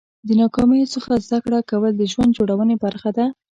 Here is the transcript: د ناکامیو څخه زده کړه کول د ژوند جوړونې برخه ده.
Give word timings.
د 0.27 0.29
ناکامیو 0.41 0.91
څخه 0.95 1.11
زده 1.25 1.37
کړه 1.45 1.59
کول 1.69 1.91
د 1.97 2.03
ژوند 2.11 2.35
جوړونې 2.37 2.75
برخه 2.83 3.09
ده. 3.17 3.25